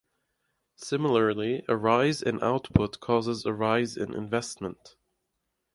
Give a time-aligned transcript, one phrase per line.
[0.77, 4.95] Similarly, a rise in output causes a rise in investment.